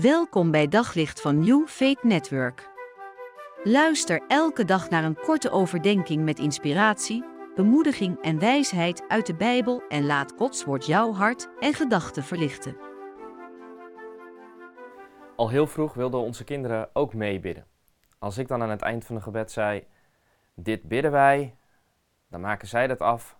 [0.00, 2.70] Welkom bij Daglicht van New Faith Network.
[3.62, 7.24] Luister elke dag naar een korte overdenking met inspiratie,
[7.54, 12.76] bemoediging en wijsheid uit de Bijbel en laat Gods woord jouw hart en gedachten verlichten.
[15.36, 17.66] Al heel vroeg wilden onze kinderen ook meebidden.
[18.18, 19.86] Als ik dan aan het eind van een gebed zei:
[20.54, 21.56] Dit bidden wij,
[22.28, 23.38] dan maken zij dat af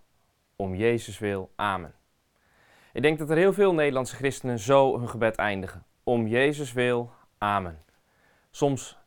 [0.55, 1.51] om Jezus wil.
[1.55, 1.95] Amen.
[2.93, 5.85] Ik denk dat er heel veel Nederlandse christenen zo hun gebed eindigen.
[6.07, 7.11] Om Jezus wil.
[7.37, 7.83] Amen.
[8.51, 8.97] Soms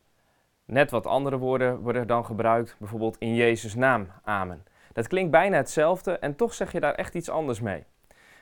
[0.65, 4.07] net wat andere woorden worden dan gebruikt, bijvoorbeeld in Jezus' naam.
[4.23, 4.65] Amen.
[4.93, 7.83] Dat klinkt bijna hetzelfde en toch zeg je daar echt iets anders mee.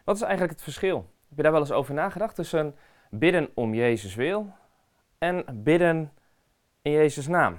[0.04, 0.98] Wat is eigenlijk het verschil?
[1.28, 2.76] Heb je daar wel eens over nagedacht tussen
[3.10, 4.54] bidden om Jezus wil
[5.18, 6.12] en bidden
[6.82, 7.58] in Jezus' naam?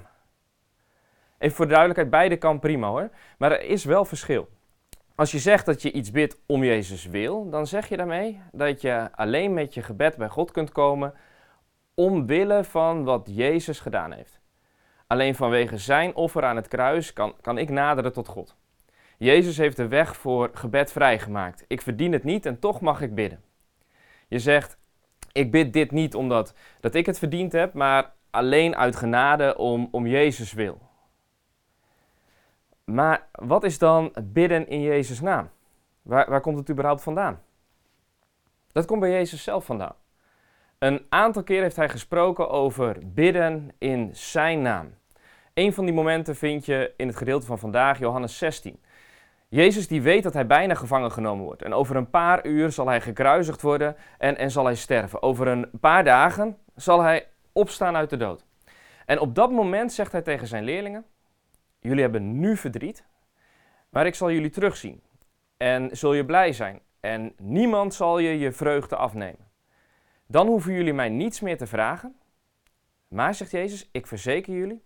[1.37, 4.49] Even voor de duidelijkheid, beide kan prima hoor, maar er is wel verschil.
[5.19, 8.81] Als je zegt dat je iets bidt om Jezus wil, dan zeg je daarmee dat
[8.81, 11.13] je alleen met je gebed bij God kunt komen
[11.93, 14.39] omwille van wat Jezus gedaan heeft.
[15.07, 18.55] Alleen vanwege zijn offer aan het kruis kan, kan ik naderen tot God.
[19.17, 21.65] Jezus heeft de weg voor gebed vrijgemaakt.
[21.67, 23.43] Ik verdien het niet en toch mag ik bidden.
[24.27, 24.77] Je zegt,
[25.31, 29.87] ik bid dit niet omdat dat ik het verdiend heb, maar alleen uit genade om,
[29.91, 30.88] om Jezus wil.
[32.93, 35.49] Maar wat is dan bidden in Jezus' naam?
[36.01, 37.41] Waar, waar komt het überhaupt vandaan?
[38.71, 39.95] Dat komt bij Jezus zelf vandaan.
[40.77, 44.93] Een aantal keer heeft hij gesproken over bidden in zijn naam.
[45.53, 48.81] Een van die momenten vind je in het gedeelte van vandaag, Johannes 16.
[49.47, 51.61] Jezus die weet dat hij bijna gevangen genomen wordt.
[51.61, 55.21] En over een paar uur zal hij gekruisigd worden en, en zal hij sterven.
[55.21, 58.45] Over een paar dagen zal hij opstaan uit de dood.
[59.05, 61.05] En op dat moment zegt hij tegen zijn leerlingen:
[61.79, 63.05] Jullie hebben nu verdriet,
[63.89, 65.01] maar ik zal jullie terugzien.
[65.57, 66.81] En zul je blij zijn.
[66.99, 69.47] En niemand zal je je vreugde afnemen.
[70.25, 72.15] Dan hoeven jullie mij niets meer te vragen.
[73.07, 74.83] Maar, zegt Jezus, ik verzeker jullie,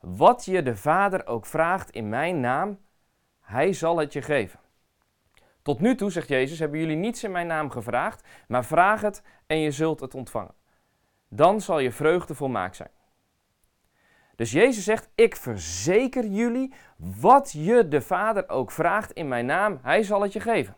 [0.00, 2.78] wat je de Vader ook vraagt in mijn naam,
[3.40, 4.60] hij zal het je geven.
[5.62, 9.22] Tot nu toe, zegt Jezus, hebben jullie niets in mijn naam gevraagd, maar vraag het
[9.46, 10.54] en je zult het ontvangen.
[11.28, 12.90] Dan zal je vreugde volmaakt zijn.
[14.36, 19.78] Dus Jezus zegt: Ik verzeker jullie, wat je de Vader ook vraagt in mijn naam,
[19.82, 20.76] hij zal het je geven.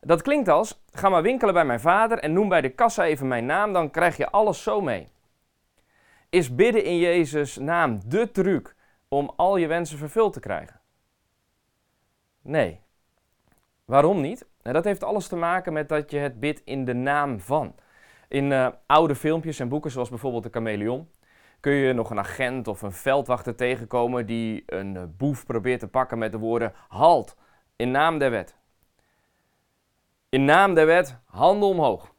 [0.00, 3.28] Dat klinkt als: ga maar winkelen bij mijn vader en noem bij de kassa even
[3.28, 5.08] mijn naam, dan krijg je alles zo mee.
[6.30, 8.74] Is bidden in Jezus' naam de truc
[9.08, 10.80] om al je wensen vervuld te krijgen?
[12.42, 12.80] Nee.
[13.84, 14.46] Waarom niet?
[14.62, 17.74] Nou, dat heeft alles te maken met dat je het bidt in de naam van.
[18.28, 21.10] In uh, oude filmpjes en boeken, zoals bijvoorbeeld de Chameleon,
[21.60, 25.88] kun je nog een agent of een veldwachter tegenkomen die een eh, boef probeert te
[25.88, 27.36] pakken met de woorden halt,
[27.76, 28.56] in naam der wet.
[30.28, 32.14] In naam der wet, handen omhoog.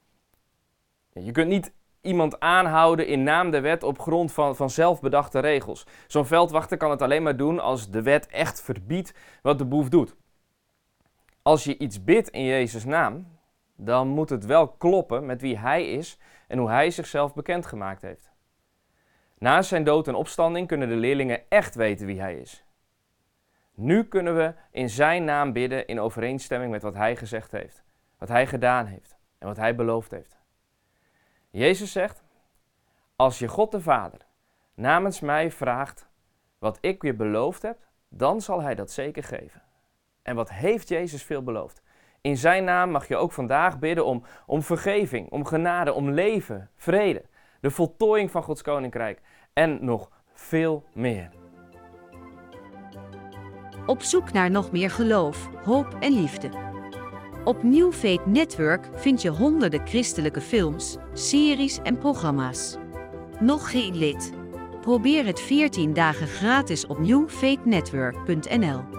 [1.13, 5.85] Je kunt niet iemand aanhouden in naam der wet op grond van, van zelfbedachte regels.
[6.07, 9.89] Zo'n veldwachter kan het alleen maar doen als de wet echt verbiedt wat de boef
[9.89, 10.15] doet.
[11.41, 13.37] Als je iets bidt in Jezus' naam,
[13.75, 16.17] dan moet het wel kloppen met wie Hij is
[16.47, 18.28] en hoe Hij zichzelf bekendgemaakt heeft.
[19.39, 22.65] Na zijn dood en opstanding kunnen de leerlingen echt weten wie hij is.
[23.73, 27.83] Nu kunnen we in zijn naam bidden in overeenstemming met wat hij gezegd heeft,
[28.17, 30.37] wat hij gedaan heeft en wat hij beloofd heeft.
[31.49, 32.23] Jezus zegt:
[33.15, 34.19] Als je God de Vader
[34.73, 36.09] namens mij vraagt
[36.57, 37.77] wat ik je beloofd heb,
[38.09, 39.61] dan zal hij dat zeker geven.
[40.21, 41.81] En wat heeft Jezus veel beloofd?
[42.21, 46.69] In zijn naam mag je ook vandaag bidden om, om vergeving, om genade, om leven,
[46.75, 47.23] vrede
[47.61, 49.21] de voltooiing van Gods koninkrijk
[49.53, 51.29] en nog veel meer.
[53.85, 56.49] Op zoek naar nog meer geloof, hoop en liefde.
[57.43, 62.77] Op New Faith Network vind je honderden christelijke films, series en programma's.
[63.39, 64.31] Nog geen lid?
[64.81, 68.98] Probeer het 14 dagen gratis op newfaithnetwork.nl.